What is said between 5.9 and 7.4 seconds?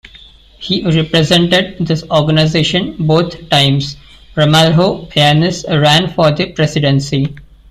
for the Presidency.